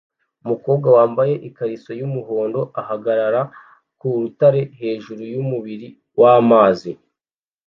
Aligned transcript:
Umukobwa 0.43 0.87
wambaye 0.97 1.33
ikariso 1.47 1.91
yumuhondo 1.99 2.61
ahagarara 2.81 3.41
ku 3.99 4.07
rutare 4.21 4.61
hejuru 4.79 5.21
yumubiri 5.33 5.87
wamazi 6.21 6.91